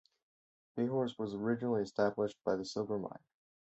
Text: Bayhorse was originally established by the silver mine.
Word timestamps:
Bayhorse 0.75 1.19
was 1.19 1.35
originally 1.35 1.83
established 1.83 2.39
by 2.43 2.55
the 2.55 2.65
silver 2.65 2.97
mine. 2.97 3.23